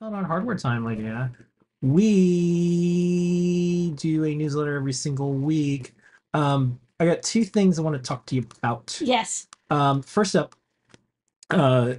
Not 0.00 0.12
on 0.12 0.24
hardware 0.24 0.56
time, 0.56 0.84
Ladyada. 0.84 1.30
We 1.82 3.92
do 3.96 4.24
a 4.24 4.34
newsletter 4.34 4.76
every 4.76 4.92
single 4.92 5.32
week. 5.32 5.94
Um, 6.34 6.78
I 7.00 7.06
got 7.06 7.22
two 7.22 7.44
things 7.44 7.78
I 7.78 7.82
want 7.82 7.96
to 7.96 8.02
talk 8.02 8.26
to 8.26 8.34
you 8.34 8.46
about. 8.58 8.98
Yes. 9.02 9.46
Um, 9.70 10.02
first 10.02 10.36
up, 10.36 10.54
uh, 11.50 11.94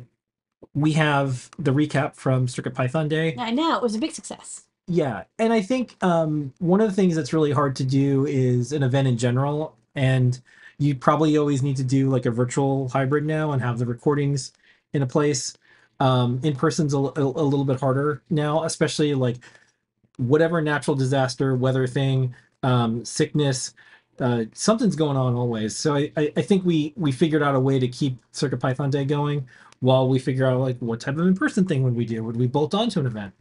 we 0.73 0.93
have 0.93 1.49
the 1.57 1.71
recap 1.71 2.15
from 2.15 2.47
Circuit 2.47 2.75
Python 2.75 3.07
Day. 3.07 3.35
I 3.37 3.51
know 3.51 3.75
it 3.75 3.81
was 3.81 3.95
a 3.95 3.99
big 3.99 4.11
success. 4.11 4.63
Yeah, 4.87 5.23
and 5.37 5.51
I 5.51 5.61
think 5.61 5.97
um, 6.01 6.53
one 6.59 6.81
of 6.81 6.87
the 6.87 6.95
things 6.95 7.15
that's 7.15 7.33
really 7.33 7.51
hard 7.51 7.75
to 7.77 7.83
do 7.83 8.25
is 8.25 8.71
an 8.71 8.83
event 8.83 9.07
in 9.07 9.17
general, 9.17 9.75
and 9.95 10.39
you 10.77 10.95
probably 10.95 11.37
always 11.37 11.61
need 11.61 11.77
to 11.77 11.83
do 11.83 12.09
like 12.09 12.25
a 12.25 12.31
virtual 12.31 12.89
hybrid 12.89 13.25
now 13.25 13.51
and 13.51 13.61
have 13.61 13.79
the 13.79 13.85
recordings 13.85 14.53
in 14.93 15.01
a 15.01 15.07
place. 15.07 15.53
Um, 15.99 16.39
in 16.43 16.55
person's 16.55 16.93
a, 16.93 16.97
a, 16.97 17.21
a 17.21 17.47
little 17.47 17.65
bit 17.65 17.79
harder 17.79 18.21
now, 18.29 18.63
especially 18.63 19.15
like 19.15 19.37
whatever 20.17 20.61
natural 20.61 20.95
disaster, 20.95 21.55
weather 21.55 21.87
thing, 21.87 22.35
um, 22.61 23.03
sickness, 23.03 23.73
uh, 24.19 24.45
something's 24.53 24.95
going 24.95 25.17
on 25.17 25.35
always. 25.35 25.75
So 25.75 25.95
I, 25.95 26.11
I, 26.17 26.31
I 26.37 26.41
think 26.41 26.65
we 26.65 26.93
we 26.95 27.11
figured 27.11 27.43
out 27.43 27.55
a 27.55 27.59
way 27.59 27.79
to 27.79 27.87
keep 27.87 28.17
Circuit 28.31 28.57
Python 28.57 28.89
Day 28.89 29.05
going 29.05 29.47
while 29.79 30.07
we 30.07 30.19
figure 30.19 30.45
out 30.45 30.59
like 30.59 30.77
what 30.79 30.99
type 30.99 31.17
of 31.17 31.27
in 31.27 31.35
person 31.35 31.65
thing 31.65 31.83
would 31.83 31.95
we 31.95 32.05
do? 32.05 32.23
Would 32.23 32.37
we 32.37 32.47
bolt 32.47 32.73
onto 32.73 32.99
an 32.99 33.05
event? 33.05 33.33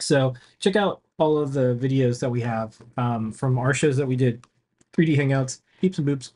So 0.00 0.34
check 0.58 0.76
out 0.76 1.02
all 1.18 1.38
of 1.38 1.52
the 1.52 1.78
videos 1.80 2.20
that 2.20 2.30
we 2.30 2.40
have 2.42 2.76
um, 2.96 3.32
from 3.32 3.58
our 3.58 3.72
shows 3.72 3.96
that 3.96 4.06
we 4.06 4.16
did, 4.16 4.44
3D 4.92 5.16
Hangouts, 5.16 5.60
Peeps 5.80 5.98
and 5.98 6.06
Boops, 6.06 6.32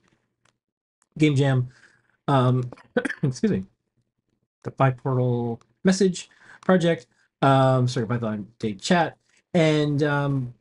Game 1.19 1.35
Jam, 1.35 1.69
um, 2.29 2.71
excuse 3.23 3.53
me, 3.53 3.65
the 4.63 4.71
Biportal 4.71 5.61
Message 5.85 6.29
Project, 6.65 7.07
um, 7.43 7.89
Circuit 7.89 8.09
Python 8.09 8.47
Day 8.59 8.75
Chat, 8.75 9.17
and 9.55 10.03
um, 10.03 10.55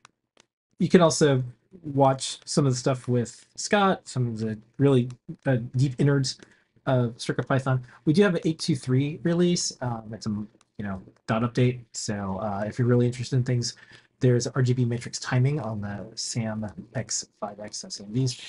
you 0.80 0.90
can 0.90 1.02
also 1.02 1.44
watch 1.84 2.40
some 2.46 2.66
of 2.66 2.72
the 2.72 2.78
stuff 2.78 3.08
with 3.08 3.46
Scott, 3.56 4.08
some 4.08 4.28
of 4.28 4.40
the 4.40 4.58
really 4.78 5.10
uh, 5.46 5.58
deep 5.76 5.96
innards 6.00 6.38
of 6.86 7.20
Circuit 7.20 7.48
Python. 7.48 7.86
We 8.06 8.14
do 8.14 8.24
have 8.24 8.36
an 8.36 8.42
823 8.44 9.20
release. 9.24 9.76
Um, 9.82 10.12
it's 10.14 10.26
a 10.26 10.30
you 10.30 10.86
know 10.86 11.02
dot 11.28 11.42
update. 11.44 11.82
So 11.94 12.40
uh, 12.42 12.64
if 12.66 12.80
you're 12.80 12.88
really 12.88 13.06
interested 13.06 13.36
in 13.36 13.44
things, 13.44 13.76
there's 14.20 14.48
RGB 14.48 14.88
matrix 14.88 15.20
timing 15.20 15.60
on 15.60 15.82
the 15.82 16.08
SAM 16.16 16.66
X5X 16.96 17.86
SMVs. 17.86 18.42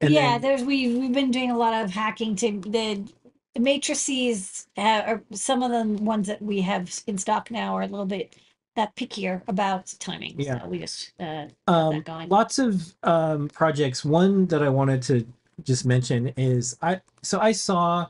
And 0.00 0.10
yeah, 0.12 0.38
then- 0.38 0.40
there's 0.42 0.64
we 0.64 0.96
we've 0.98 1.12
been 1.12 1.30
doing 1.30 1.50
a 1.50 1.56
lot 1.56 1.84
of 1.84 1.90
hacking 1.90 2.36
to 2.36 2.60
the, 2.60 3.06
the 3.54 3.60
matrices. 3.60 4.66
Uh, 4.76 5.02
are 5.06 5.22
some 5.32 5.62
of 5.62 5.70
the 5.70 6.02
ones 6.02 6.26
that 6.26 6.42
we 6.42 6.60
have 6.60 7.02
in 7.06 7.18
stock 7.18 7.50
now 7.50 7.74
are 7.74 7.82
a 7.82 7.86
little 7.86 8.06
bit 8.06 8.36
that 8.76 8.94
pickier 8.96 9.42
about 9.48 9.94
timing. 10.00 10.34
Yeah. 10.36 10.60
So 10.60 10.68
we 10.68 10.78
just 10.78 11.12
uh, 11.20 11.46
um, 11.68 11.96
that 11.96 12.04
going. 12.04 12.28
lots 12.28 12.58
of 12.58 12.94
um, 13.02 13.48
projects. 13.48 14.04
One 14.04 14.46
that 14.46 14.62
I 14.62 14.68
wanted 14.68 15.02
to 15.02 15.26
just 15.62 15.86
mention 15.86 16.28
is 16.36 16.76
I. 16.82 17.00
So 17.22 17.40
I 17.40 17.52
saw 17.52 18.08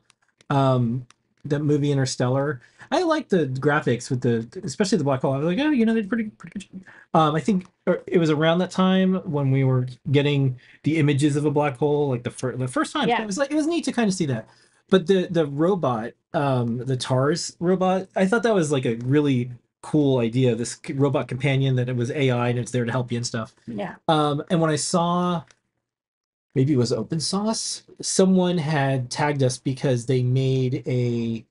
um, 0.50 1.06
the 1.44 1.58
movie 1.58 1.92
Interstellar. 1.92 2.60
I 2.90 3.02
like 3.02 3.28
the 3.28 3.46
graphics 3.46 4.08
with 4.08 4.20
the, 4.20 4.46
especially 4.62 4.98
the 4.98 5.04
black 5.04 5.22
hole. 5.22 5.32
I 5.32 5.38
was 5.38 5.46
like, 5.46 5.58
oh, 5.58 5.70
you 5.70 5.84
know, 5.84 5.94
they're 5.94 6.04
pretty 6.04 6.30
pretty 6.30 6.68
good. 6.70 6.84
Um, 7.12 7.34
I 7.34 7.40
think 7.40 7.66
uh, 7.86 7.94
it 8.06 8.18
was 8.18 8.30
around 8.30 8.58
that 8.58 8.70
time 8.70 9.16
when 9.30 9.50
we 9.50 9.64
were 9.64 9.86
getting 10.10 10.58
the 10.84 10.98
images 10.98 11.36
of 11.36 11.44
a 11.44 11.50
black 11.50 11.76
hole, 11.76 12.08
like 12.08 12.22
the 12.22 12.30
first 12.30 12.58
the 12.58 12.68
first 12.68 12.92
time. 12.92 13.08
Yeah. 13.08 13.22
It 13.22 13.26
was 13.26 13.36
like 13.36 13.50
it 13.50 13.56
was 13.56 13.66
neat 13.66 13.84
to 13.84 13.92
kind 13.92 14.08
of 14.08 14.14
see 14.14 14.26
that. 14.26 14.48
But 14.90 15.06
the 15.06 15.26
the 15.30 15.46
robot, 15.46 16.12
um, 16.32 16.78
the 16.78 16.96
TARS 16.96 17.56
robot, 17.60 18.08
I 18.16 18.26
thought 18.26 18.42
that 18.42 18.54
was 18.54 18.70
like 18.70 18.84
a 18.86 18.96
really 18.96 19.50
cool 19.82 20.18
idea. 20.18 20.54
This 20.54 20.78
robot 20.94 21.28
companion 21.28 21.76
that 21.76 21.88
it 21.88 21.96
was 21.96 22.10
AI 22.10 22.48
and 22.48 22.58
it's 22.58 22.70
there 22.70 22.84
to 22.84 22.92
help 22.92 23.10
you 23.12 23.18
and 23.18 23.26
stuff. 23.26 23.54
yeah. 23.66 23.96
Um, 24.08 24.42
and 24.50 24.60
when 24.60 24.70
I 24.70 24.76
saw, 24.76 25.42
maybe 26.54 26.72
it 26.72 26.76
was 26.78 26.92
open 26.92 27.20
source, 27.20 27.82
someone 28.00 28.58
had 28.58 29.10
tagged 29.10 29.42
us 29.42 29.58
because 29.58 30.06
they 30.06 30.22
made 30.22 30.82
a, 30.86 31.44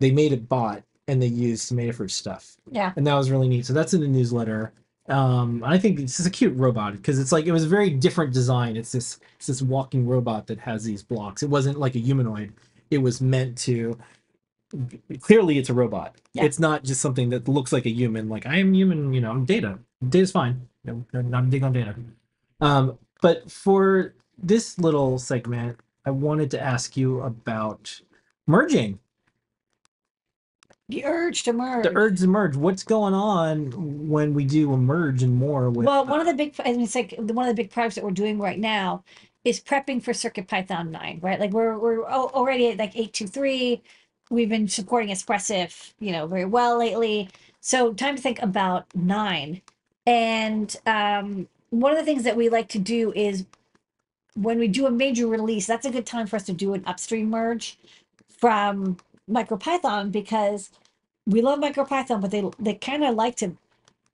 they 0.00 0.10
made 0.10 0.32
a 0.32 0.36
bot 0.36 0.82
and 1.06 1.22
they 1.22 1.26
used 1.28 1.68
Tomato 1.68 2.06
stuff, 2.08 2.56
Yeah. 2.70 2.92
and 2.96 3.06
that 3.06 3.14
was 3.14 3.30
really 3.30 3.48
neat. 3.48 3.64
So 3.64 3.72
that's 3.72 3.94
in 3.94 4.00
the 4.02 4.08
newsletter. 4.08 4.72
Um, 5.08 5.64
I 5.64 5.78
think 5.78 5.98
this 5.98 6.20
is 6.20 6.26
a 6.26 6.30
cute 6.30 6.54
robot 6.54 6.92
because 6.92 7.18
it's 7.18 7.32
like 7.32 7.46
it 7.46 7.52
was 7.52 7.64
a 7.64 7.68
very 7.68 7.88
different 7.88 8.34
design. 8.34 8.76
It's 8.76 8.92
this 8.92 9.18
it's 9.36 9.46
this 9.46 9.62
walking 9.62 10.06
robot 10.06 10.46
that 10.48 10.58
has 10.58 10.84
these 10.84 11.02
blocks. 11.02 11.42
It 11.42 11.48
wasn't 11.48 11.78
like 11.78 11.94
a 11.94 11.98
humanoid. 11.98 12.52
It 12.90 12.98
was 12.98 13.20
meant 13.20 13.58
to. 13.58 13.98
Clearly, 15.20 15.58
it's 15.58 15.70
a 15.70 15.74
robot. 15.74 16.16
Yeah. 16.34 16.44
It's 16.44 16.58
not 16.58 16.84
just 16.84 17.00
something 17.00 17.30
that 17.30 17.48
looks 17.48 17.72
like 17.72 17.86
a 17.86 17.90
human. 17.90 18.28
Like 18.28 18.46
I 18.46 18.56
am 18.56 18.74
human. 18.74 19.12
You 19.12 19.20
know, 19.20 19.30
I'm 19.30 19.44
data. 19.44 19.78
Data's 20.06 20.32
fine. 20.32 20.68
No, 20.84 21.04
no, 21.12 21.20
not 21.22 21.50
big 21.50 21.62
on 21.62 21.72
data. 21.72 21.94
Um, 22.60 22.98
but 23.20 23.50
for 23.50 24.14
this 24.36 24.78
little 24.78 25.18
segment, 25.18 25.78
I 26.04 26.10
wanted 26.10 26.50
to 26.52 26.62
ask 26.62 26.96
you 26.96 27.20
about 27.20 28.00
merging. 28.46 28.98
The 30.88 31.04
urge 31.04 31.42
to 31.42 31.52
merge. 31.52 31.84
The 31.84 31.94
urge 31.94 32.20
to 32.20 32.26
merge. 32.26 32.56
What's 32.56 32.82
going 32.82 33.12
on 33.12 34.08
when 34.08 34.32
we 34.32 34.44
do 34.44 34.72
a 34.72 34.76
merge 34.78 35.22
and 35.22 35.36
more 35.36 35.68
with? 35.68 35.86
well, 35.86 36.06
one 36.06 36.20
of 36.20 36.26
the 36.26 36.32
big, 36.32 36.54
I 36.64 36.72
mean, 36.72 36.82
it's 36.82 36.94
like 36.94 37.14
one 37.18 37.46
of 37.46 37.54
the 37.54 37.62
big 37.62 37.70
projects 37.70 37.96
that 37.96 38.04
we're 38.04 38.10
doing 38.10 38.38
right 38.38 38.58
now 38.58 39.04
is 39.44 39.60
prepping 39.60 40.02
for 40.02 40.14
Circuit 40.14 40.48
Python 40.48 40.90
9, 40.90 41.20
right? 41.22 41.40
Like 41.40 41.52
we're, 41.52 41.78
we're 41.78 42.06
al- 42.06 42.30
already 42.34 42.68
at 42.68 42.78
like 42.78 42.96
823. 42.96 43.82
We've 44.30 44.48
been 44.48 44.68
supporting 44.68 45.10
Espressif, 45.10 45.92
you 46.00 46.12
know, 46.12 46.26
very 46.26 46.44
well 46.44 46.78
lately. 46.78 47.30
So 47.60 47.92
time 47.92 48.16
to 48.16 48.22
think 48.22 48.42
about 48.42 48.86
9. 48.94 49.62
And 50.06 50.76
um, 50.86 51.48
one 51.70 51.92
of 51.92 51.98
the 51.98 52.04
things 52.04 52.24
that 52.24 52.36
we 52.36 52.48
like 52.48 52.68
to 52.70 52.78
do 52.78 53.12
is 53.14 53.46
when 54.34 54.58
we 54.58 54.68
do 54.68 54.86
a 54.86 54.90
major 54.90 55.26
release, 55.26 55.66
that's 55.66 55.86
a 55.86 55.90
good 55.90 56.06
time 56.06 56.26
for 56.26 56.36
us 56.36 56.44
to 56.44 56.52
do 56.52 56.74
an 56.74 56.84
upstream 56.86 57.30
merge 57.30 57.78
from 58.28 58.98
MicroPython 59.30 60.12
because 60.12 60.70
we 61.26 61.42
love 61.42 61.58
MicroPython, 61.60 62.20
but 62.20 62.30
they 62.30 62.44
they 62.58 62.74
kind 62.74 63.04
of 63.04 63.14
like 63.14 63.36
to 63.36 63.56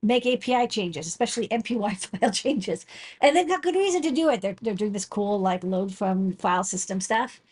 make 0.05 0.27
API 0.27 0.69
changes, 0.69 1.09
especially 1.09 1.49
MPY 1.49 1.97
file 2.21 2.33
changes. 2.33 2.87
And 3.23 3.37
they've 3.37 3.49
got 3.49 3.65
good 3.65 3.77
reason 3.77 4.03
to 4.05 4.13
do 4.13 4.31
it. 4.31 4.43
They're, 4.43 4.57
they're 4.63 4.75
doing 4.75 4.93
this 4.93 5.07
cool 5.07 5.41
like 5.41 5.65
load 5.65 5.95
from 5.95 6.35
file 6.35 6.65
system 6.65 7.03
stuff. 7.03 7.43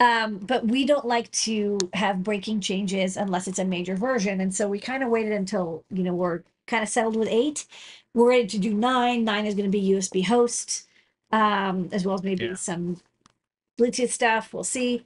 Um, 0.00 0.38
but 0.38 0.66
we 0.66 0.86
don't 0.86 1.06
like 1.06 1.30
to 1.32 1.78
have 1.94 2.22
breaking 2.22 2.60
changes 2.60 3.16
unless 3.16 3.48
it's 3.48 3.58
a 3.60 3.66
major 3.66 3.96
version. 3.96 4.40
And 4.42 4.54
so 4.54 4.68
we 4.68 4.80
kind 4.80 5.02
of 5.02 5.10
waited 5.10 5.32
until, 5.32 5.84
you 5.90 6.04
know, 6.04 6.14
we're 6.14 6.42
kind 6.68 6.82
of 6.82 6.88
settled 6.90 7.16
with 7.16 7.28
eight. 7.30 7.66
We're 8.14 8.30
ready 8.30 8.46
to 8.48 8.58
do 8.58 8.74
nine. 8.74 9.24
Nine 9.24 9.46
is 9.46 9.54
going 9.56 9.70
to 9.70 9.78
be 9.78 9.90
USB 9.90 10.24
host, 10.24 10.88
um, 11.32 11.90
as 11.92 12.06
well 12.06 12.16
as 12.16 12.24
maybe 12.24 12.46
Yeah. 12.46 12.54
some 12.56 12.98
Bluetooth 13.80 14.10
stuff. 14.10 14.54
We'll 14.54 14.64
see. 14.64 15.04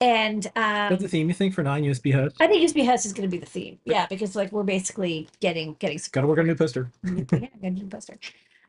And 0.00 0.46
um, 0.56 0.90
That's 0.90 1.02
the 1.02 1.08
theme 1.08 1.28
you 1.28 1.34
think 1.34 1.54
for 1.54 1.62
nine 1.62 1.82
USB 1.82 2.12
hosts? 2.12 2.38
I 2.40 2.46
think 2.46 2.68
USB 2.68 2.86
host 2.86 3.06
is 3.06 3.12
going 3.12 3.28
to 3.28 3.34
be 3.34 3.38
the 3.38 3.46
theme. 3.46 3.78
Yeah, 3.84 4.06
because 4.06 4.36
like 4.36 4.52
we're 4.52 4.62
basically 4.62 5.28
getting 5.40 5.74
getting 5.78 5.98
Got 6.12 6.20
to 6.22 6.26
work 6.26 6.38
on 6.38 6.44
a 6.44 6.48
new 6.48 6.54
poster. 6.54 6.90
yeah, 7.04 7.48
good 7.60 7.74
new 7.74 7.86
poster. 7.86 8.18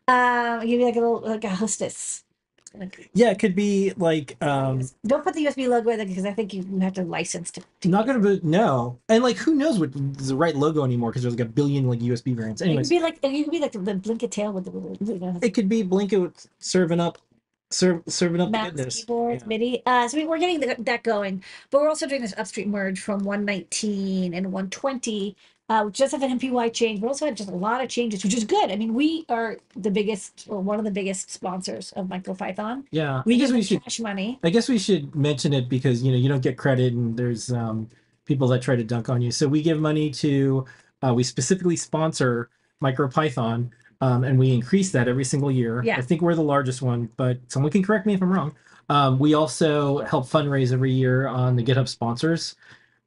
Um, 0.07 0.61
give 0.61 0.79
you 0.79 0.85
like 0.85 0.95
a 0.95 0.99
little 0.99 1.19
like 1.19 1.43
a 1.43 1.49
hostess. 1.49 2.23
Like, 2.77 3.09
Yeah, 3.13 3.31
it 3.31 3.39
could 3.39 3.55
be 3.55 3.93
like 3.97 4.41
um 4.41 4.88
don't 5.05 5.23
put 5.23 5.33
the 5.33 5.45
USB 5.45 5.67
logo 5.67 5.89
in 5.89 5.99
it 5.99 6.07
because 6.07 6.25
I 6.25 6.33
think 6.33 6.53
you 6.53 6.63
have 6.81 6.93
to 6.93 7.03
license 7.03 7.49
to. 7.51 7.61
not 7.85 8.05
gonna 8.05 8.19
be 8.19 8.39
no, 8.44 8.99
and 9.09 9.23
like 9.23 9.38
who 9.38 9.55
knows 9.55 9.79
what 9.79 9.91
is 9.95 10.27
the 10.27 10.35
right 10.35 10.55
logo 10.55 10.83
anymore 10.83 11.11
because 11.11 11.23
there's 11.23 11.33
like 11.33 11.47
a 11.47 11.49
billion 11.49 11.88
like 11.88 11.99
USB 11.99 12.35
variants. 12.35 12.61
it. 12.61 12.69
It 12.69 12.77
could 12.77 12.89
be 12.89 12.99
like 12.99 13.19
you 13.23 13.44
could 13.44 13.51
be 13.51 13.59
like 13.59 13.71
the, 13.71 13.79
the 13.79 13.95
blinket 13.95 14.31
tail 14.31 14.53
with 14.53 14.65
the 14.65 15.13
you 15.13 15.19
know, 15.19 15.39
it 15.41 15.53
could 15.53 15.67
be 15.67 15.83
Blinka 15.83 16.47
serving 16.59 16.99
up, 16.99 17.17
serve, 17.72 18.01
serving 18.07 18.41
up 18.41 18.51
the 18.51 18.57
goodness. 18.57 19.00
keyboards, 19.01 19.44
Yeah. 19.44 19.47
MIDI. 19.47 19.83
Uh, 19.85 20.07
so 20.07 20.17
we, 20.17 20.25
we're 20.25 20.38
getting 20.39 20.59
the, 20.59 20.75
that 20.79 21.03
going, 21.03 21.44
but 21.69 21.81
we're 21.81 21.89
also 21.89 22.07
doing 22.07 22.22
this 22.22 22.33
upstream 22.38 22.72
merge 22.72 23.00
from 23.00 23.23
119 23.23 24.33
and 24.33 24.51
120. 24.51 25.35
Uh, 25.69 25.83
which 25.83 25.97
does 25.97 26.11
have 26.13 26.23
an 26.23 26.39
MPY 26.39 26.72
change, 26.72 27.01
but 27.01 27.07
also 27.07 27.25
had 27.25 27.36
just 27.36 27.50
a 27.50 27.53
lot 27.53 27.83
of 27.83 27.89
changes, 27.89 28.24
which 28.24 28.33
is 28.33 28.45
good. 28.45 28.71
I 28.71 28.77
mean, 28.77 28.94
we 28.94 29.25
are 29.27 29.57
the 29.75 29.92
biggest 29.92 30.45
or 30.47 30.62
one 30.62 30.80
of 30.80 30.86
the 30.86 30.92
biggest 30.92 31.30
sponsors 31.30 31.92
of 31.97 32.06
MicroPython. 32.07 32.86
Yeah, 32.92 33.21
We 33.25 33.36
I 33.36 33.38
guess 33.38 33.47
give 33.50 33.56
we 33.56 33.59
them 33.59 33.68
should. 33.68 33.83
cash 33.83 34.00
money. 34.00 34.39
I 34.45 34.50
guess 34.50 34.69
we 34.69 34.77
should 34.80 35.13
mention 35.13 35.51
it 35.51 35.68
because 35.68 36.01
you 36.01 36.13
know 36.13 36.18
you 36.18 36.30
don't 36.30 36.39
get 36.42 36.56
credit 36.57 36.94
and 36.94 37.18
there's 37.18 37.51
um 37.51 37.89
people 38.24 38.47
that 38.47 38.62
try 38.62 38.77
to 38.77 38.83
dunk 38.86 39.09
on 39.09 39.21
you. 39.21 39.30
So 39.30 39.45
we 39.45 39.62
give 39.62 39.77
money 39.81 40.09
to. 40.12 40.63
Uh, 41.03 41.13
we 41.13 41.21
specifically 41.25 41.75
sponsor 41.75 42.50
MicroPython. 42.81 43.69
Um, 44.01 44.23
and 44.23 44.38
we 44.38 44.53
increase 44.53 44.91
that 44.91 45.07
every 45.07 45.23
single 45.23 45.49
year. 45.49 45.81
Yeah. 45.83 45.97
I 45.97 46.01
think 46.01 46.21
we're 46.21 46.35
the 46.35 46.44
largest 46.44 46.81
one, 46.81 47.09
but 47.17 47.39
someone 47.47 47.71
can 47.71 47.83
correct 47.83 48.05
me 48.05 48.13
if 48.13 48.21
I'm 48.21 48.31
wrong. 48.31 48.55
Um, 48.89 49.19
we 49.19 49.33
also 49.33 49.99
help 49.99 50.27
fundraise 50.27 50.71
every 50.71 50.91
year 50.91 51.27
on 51.27 51.55
the 51.55 51.63
GitHub 51.63 51.88
sponsors. 51.88 52.55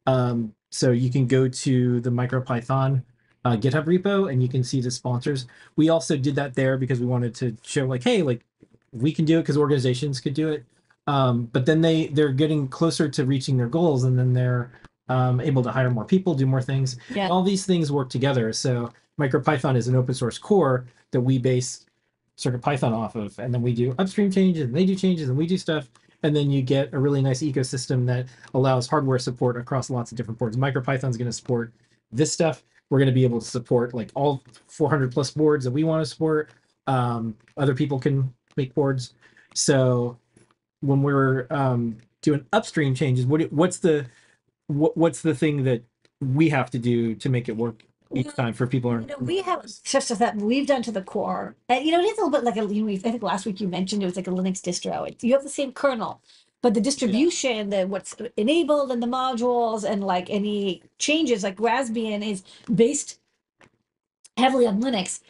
Um, 0.07 0.55
so 0.71 0.91
you 0.91 1.11
can 1.11 1.27
go 1.27 1.49
to 1.49 2.01
the 2.01 2.11
MicroPython 2.11 3.03
uh, 3.45 3.57
GitHub 3.57 3.87
repo 3.87 4.31
and 4.31 4.43
you 4.43 4.49
can 4.49 4.63
see 4.63 4.81
the 4.81 4.91
sponsors. 4.91 5.47
We 5.77 5.89
also 5.89 6.17
did 6.17 6.35
that 6.35 6.55
there 6.55 6.77
because 6.77 7.01
we 7.01 7.07
wanted 7.07 7.35
to 7.37 7.57
show 7.63 7.87
like, 7.87 8.03
hey, 8.03 8.23
like 8.23 8.45
we 8.93 9.13
can 9.13 9.25
do 9.25 9.39
it 9.39 9.43
because 9.43 9.57
organizations 9.57 10.21
could 10.21 10.35
do 10.35 10.49
it. 10.49 10.65
Um, 11.07 11.45
but 11.53 11.67
then 11.67 11.81
they 11.81 12.09
they're 12.09 12.33
getting 12.33 12.69
closer 12.69 13.09
to 13.09 13.25
reaching 13.25 13.57
their 13.57 13.69
goals, 13.69 14.05
and 14.05 14.19
then 14.19 14.33
they're 14.33 14.71
um, 15.11 15.41
able 15.41 15.63
to 15.63 15.71
hire 15.71 15.91
more 15.91 16.05
people, 16.05 16.35
do 16.35 16.47
more 16.47 16.63
things. 16.63 16.97
Yeah. 17.13 17.29
All 17.29 17.43
these 17.43 17.67
things 17.67 17.91
work 17.91 18.09
together. 18.09 18.53
So 18.53 18.91
MicroPython 19.21 19.77
is 19.77 19.89
an 19.89 19.97
open 19.97 20.15
source 20.15 20.39
core 20.39 20.87
that 21.11 21.21
we 21.21 21.37
base 21.37 21.85
CircuitPython 22.39 22.93
off 22.93 23.17
of, 23.17 23.39
and 23.41 23.53
then 23.53 23.61
we 23.61 23.75
do 23.75 23.95
upstream 23.99 24.31
changes, 24.31 24.63
and 24.63 24.75
they 24.75 24.87
do 24.87 24.95
changes, 24.95 25.29
and 25.29 25.37
we 25.37 25.47
do 25.47 25.59
stuff, 25.59 25.91
and 26.23 26.35
then 26.35 26.49
you 26.51 26.63
get 26.63 26.95
a 26.95 26.99
really 26.99 27.21
nice 27.21 27.43
ecosystem 27.43 28.07
that 28.07 28.27
allows 28.55 28.87
hardware 28.87 29.19
support 29.19 29.57
across 29.57 29.91
lots 29.91 30.13
of 30.13 30.17
different 30.17 30.39
boards. 30.39 30.57
MicroPython 30.57 31.11
is 31.11 31.17
going 31.17 31.29
to 31.29 31.33
support 31.33 31.73
this 32.13 32.33
stuff. 32.33 32.63
We're 32.89 32.99
going 32.99 33.09
to 33.09 33.15
be 33.15 33.25
able 33.25 33.41
to 33.41 33.47
support 33.47 33.93
like 33.95 34.11
all 34.15 34.43
400 34.69 35.13
plus 35.13 35.33
boards 35.33 35.65
that 35.65 35.71
we 35.73 35.85
want 35.85 36.03
to 36.03 36.09
support. 36.09 36.51
Um, 36.87 37.37
other 37.57 37.75
people 37.75 37.99
can 37.99 38.33
make 38.57 38.75
boards. 38.75 39.15
So 39.55 40.19
when 40.81 41.03
we're 41.03 41.47
um, 41.51 41.99
doing 42.23 42.47
upstream 42.53 42.95
changes, 42.95 43.27
what 43.27 43.53
what's 43.53 43.79
the 43.79 44.07
what, 44.71 44.97
what's 44.97 45.23
the 45.23 45.35
thing 45.35 45.65
that 45.65 45.83
we 46.21 46.49
have 46.51 46.71
to 46.71 46.79
do 46.79 47.15
to 47.17 47.29
make 47.29 47.49
it 47.49 47.57
work 47.57 47.83
each 48.15 48.35
time 48.35 48.53
for 48.53 48.67
people? 48.67 48.93
You 48.93 48.99
know, 48.99 49.15
aren't- 49.15 49.23
we 49.23 49.43
have 49.43 49.69
stuff 49.69 50.19
that 50.19 50.37
we've 50.37 50.67
done 50.67 50.83
to 50.83 50.93
the 50.93 51.03
core, 51.03 51.57
and 51.69 51.85
you 51.85 51.93
know, 51.93 52.01
it 52.01 52.05
is 52.05 52.19
a 52.19 52.23
little 52.25 52.31
bit 52.31 52.45
like 52.45 52.57
a. 52.57 52.73
You 52.73 52.85
know, 52.85 52.93
I 52.93 52.99
think 52.99 53.23
last 53.23 53.47
week 53.47 53.61
you 53.61 53.69
mentioned 53.69 54.03
it 54.03 54.07
was 54.07 54.17
like 54.17 54.29
a 54.29 54.31
Linux 54.31 54.61
distro. 54.61 55.09
It, 55.09 55.23
you 55.23 55.33
have 55.33 55.43
the 55.43 55.49
same 55.49 55.73
kernel, 55.73 56.21
but 56.63 56.75
the 56.75 56.81
distribution, 56.81 57.71
the 57.71 57.87
what's 57.87 58.15
enabled, 58.37 58.91
and 58.93 59.03
the 59.03 59.07
modules, 59.07 59.85
and 59.85 60.05
like 60.05 60.31
any 60.31 60.83
changes, 60.99 61.43
like 61.43 61.57
Raspbian 61.57 62.27
is 62.27 62.43
based 62.73 63.19
heavily 64.37 64.67
on 64.67 64.81
Linux. 64.83 65.21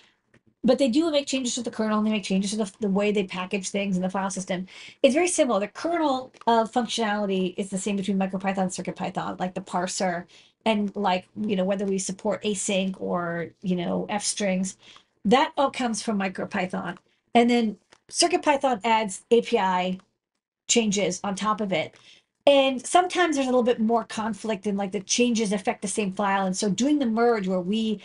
But 0.63 0.79
they 0.79 0.89
do 0.89 1.11
make 1.11 1.27
changes 1.27 1.55
to 1.55 1.63
the 1.63 1.71
kernel 1.71 1.99
and 1.99 2.07
they 2.07 2.11
make 2.13 2.25
changes 2.25 2.51
to 2.51 2.59
the, 2.59 2.73
the 2.81 2.89
way 2.89 3.13
they 3.13 3.25
package 3.25 3.71
things 3.71 3.97
in 3.97 4.03
the 4.03 4.11
file 4.11 4.31
system. 4.31 4.67
It's 5.03 5.15
very 5.15 5.29
similar. 5.29 5.61
The 5.61 5.69
kernel 5.69 6.33
of 6.47 6.71
functionality 6.71 7.55
is 7.57 7.71
the 7.71 7.79
same 7.79 7.97
between 7.97 8.19
MicroPython 8.19 8.59
and 8.59 8.71
CircuitPython, 8.71 9.41
like 9.41 9.55
the 9.55 9.63
parser 9.63 10.27
and 10.67 10.95
like, 10.95 11.27
you 11.41 11.57
know, 11.57 11.65
whether 11.65 11.87
we 11.87 11.99
support 11.99 12.43
async 12.43 12.95
or, 13.01 13.49
you 13.63 13.77
know, 13.77 14.07
F 14.11 14.23
strings. 14.23 14.77
That 15.25 15.53
all 15.57 15.71
comes 15.71 16.03
from 16.03 16.19
MicroPython. 16.19 16.99
And 17.35 17.49
then 17.49 17.79
CircuitPython 18.11 18.81
adds 18.85 19.25
API 19.33 20.01
changes 20.69 21.21
on 21.25 21.35
top 21.35 21.61
of 21.61 21.73
it. 21.73 21.95
And 22.47 22.85
sometimes 22.85 23.37
there's 23.37 23.47
a 23.47 23.51
little 23.51 23.63
bit 23.63 23.81
more 23.81 24.05
conflict 24.05 24.67
and 24.67 24.77
like 24.77 24.93
the 24.93 25.01
changes 25.01 25.53
affect 25.53 25.83
the 25.83 25.89
same 25.89 26.13
file. 26.13 26.47
And 26.47 26.57
so 26.57 26.69
doing 26.71 26.99
the 26.99 27.07
merge 27.07 27.47
where 27.47 27.61
we 27.61 28.01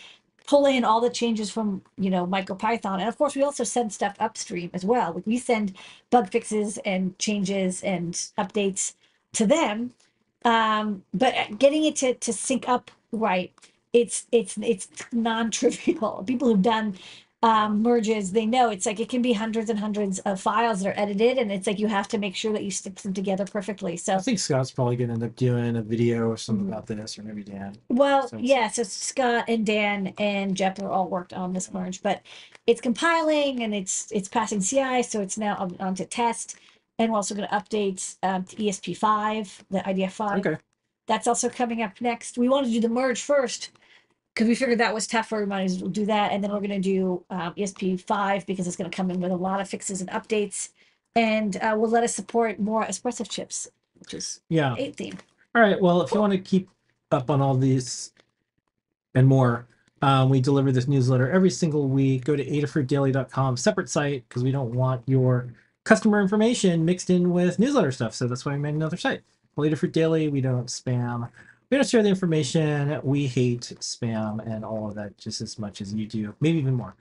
pull 0.48 0.66
in 0.66 0.84
all 0.86 1.02
the 1.02 1.10
changes 1.10 1.52
from 1.52 1.82
you 1.98 2.10
know 2.10 2.28
MicroPython, 2.28 3.00
and 3.00 3.10
of 3.10 3.18
course 3.18 3.36
we 3.36 3.44
also 3.44 3.64
send 3.64 3.94
stuff 3.94 4.16
upstream 4.20 4.70
as 4.74 4.86
well. 4.86 5.22
We 5.26 5.38
send 5.40 5.76
bug 6.12 6.30
fixes 6.32 6.78
and 6.80 7.18
changes 7.20 7.84
and 7.84 8.14
updates 8.38 8.94
to 9.34 9.46
them, 9.48 9.94
um, 10.46 11.04
but 11.14 11.36
getting 11.60 11.86
it 11.86 11.96
to 11.98 12.16
to 12.16 12.34
sync 12.34 12.70
up 12.70 12.92
right, 13.12 13.54
it's 13.94 14.28
it's 14.32 14.58
it's 14.62 14.88
non-trivial. 15.14 16.24
People 16.28 16.50
who've 16.50 16.62
done 16.62 16.96
um, 17.46 17.84
merges, 17.84 18.32
they 18.32 18.48
know 18.48 18.72
it's 18.72 18.88
like 18.88 19.00
it 19.00 19.08
can 19.08 19.22
be 19.22 19.32
hundreds 19.32 19.70
and 19.70 19.78
hundreds 19.80 20.18
of 20.20 20.42
files 20.42 20.82
that 20.82 20.90
are 20.90 21.00
edited, 21.00 21.38
and 21.38 21.52
it's 21.52 21.68
like 21.68 21.78
you 21.78 21.86
have 21.86 22.08
to 22.08 22.18
make 22.18 22.36
sure 22.36 22.52
that 22.52 22.64
you 22.64 22.72
stick 22.72 22.96
them 22.96 23.14
together 23.14 23.46
perfectly. 23.46 23.98
So 23.98 24.16
I 24.16 24.18
think 24.18 24.40
Scott's 24.40 24.72
probably 24.72 24.96
going 24.96 25.10
to 25.10 25.14
end 25.14 25.24
up 25.24 25.36
doing 25.36 25.76
a 25.78 25.84
video 25.84 26.28
or 26.28 26.38
something 26.38 26.66
Mhm. 26.66 26.70
about 26.70 26.88
this, 26.88 27.20
or 27.20 27.24
maybe 27.24 27.44
Dan. 27.44 27.76
Well, 27.90 28.28
So 28.30 28.38
yeah, 28.38 28.68
so 28.70 28.82
Scott 28.82 29.46
and 29.48 29.64
Dan 29.64 30.16
and 30.18 30.58
Jepler 30.58 30.90
all 30.90 31.08
worked 31.08 31.34
on 31.34 31.54
this 31.54 31.72
merge, 31.72 32.02
but 32.02 32.24
it's 32.66 32.82
compiling 32.82 33.62
and 33.62 33.76
it's 33.76 34.12
it's 34.12 34.28
passing 34.28 34.60
CI, 34.60 35.04
so 35.04 35.22
it's 35.22 35.38
now 35.38 35.56
on, 35.58 35.78
on 35.80 35.94
to 35.96 36.06
test. 36.06 36.56
And 36.98 37.12
we're 37.12 37.18
also 37.18 37.36
going 37.36 37.48
to 37.48 37.54
update 37.54 38.16
um, 38.24 38.44
to 38.46 38.56
ESP5, 38.56 39.66
the 39.70 39.80
IDF5. 39.88 40.40
Okay. 40.40 40.58
That's 41.08 41.28
also 41.28 41.48
coming 41.50 41.84
up 41.84 42.02
next. 42.02 42.40
We 42.40 42.50
want 42.50 42.66
to 42.66 42.72
do 42.72 42.80
the 42.80 42.90
merge 42.90 43.22
first 43.22 43.70
because 44.36 44.50
we 44.50 44.56
figured 44.56 44.80
that 44.80 44.94
was. 44.94 45.08
We 45.32 45.46
might 45.46 45.64
as 45.64 45.80
well 45.80 45.90
do 45.90 46.06
that. 46.08 46.34
And 46.34 46.44
then 46.44 46.52
we're 46.52 46.60
going 46.60 46.70
to 46.72 46.80
do 46.80 47.24
um, 47.30 47.54
ESP5 47.56 48.46
because 48.46 48.68
it's 48.68 48.76
going 48.76 48.92
to 48.92 48.96
come 48.96 49.10
in 49.10 49.22
with 49.22 49.32
a 49.32 49.36
lot 49.36 49.62
of 49.62 49.70
fixes 49.70 50.02
and 50.02 50.10
updates. 50.10 50.70
And 51.16 51.56
uh, 51.58 51.76
will 51.80 51.90
let 51.90 52.04
us 52.04 52.14
support 52.14 52.60
more 52.60 52.84
Espressif 52.84 53.30
chips, 53.30 53.70
which 53.98 54.14
is 54.14 54.42
Yeah. 54.50 54.76
eight 54.78 54.98
theme. 54.98 55.18
All 55.56 55.62
right. 55.62 55.80
Well, 55.80 56.02
if 56.02 56.12
you 56.14 56.20
want 56.20 56.34
to 56.34 56.40
keep 56.40 56.70
up 57.12 57.30
on 57.30 57.42
all 57.42 57.56
these 57.56 58.12
and 59.14 59.26
more, 59.26 59.66
um, 60.02 60.30
we 60.30 60.42
deliver 60.42 60.74
this 60.74 60.90
newsletter 60.90 61.32
every 61.32 61.50
single 61.50 61.88
week. 61.88 62.26
Go 62.26 62.36
to 62.36 62.46
adafruitdaily.com, 62.46 63.56
separate 63.56 63.90
site, 63.90 64.28
because 64.28 64.44
we 64.44 64.52
don't 64.52 64.74
want 64.76 65.02
your 65.08 65.54
customer 65.86 66.22
information 66.22 66.84
mixed 66.84 67.10
in 67.10 67.32
with 67.32 67.58
newsletter 67.58 67.94
stuff. 67.94 68.14
So 68.14 68.28
that's 68.28 68.46
why 68.46 68.52
we 68.52 68.60
made 68.60 68.76
another 68.76 68.98
site. 68.98 69.22
Well, 69.56 69.70
Adafruit 69.70 69.94
Daily, 69.94 70.28
we 70.28 70.42
don't 70.42 70.68
spam. 70.68 71.30
We 71.70 71.78
don't 71.78 71.88
share 71.88 72.04
the 72.04 72.10
information. 72.10 73.00
We 73.04 73.28
hate 73.28 73.74
spam 73.80 74.46
and 74.46 74.64
all 74.64 74.88
of 74.88 74.96
that 74.96 75.18
just 75.18 75.42
as 75.42 75.58
much 75.58 75.82
as 75.82 75.94
you 75.94 76.06
do, 76.08 76.36
maybe 76.40 76.60
even 76.60 76.76
more. 76.76 76.96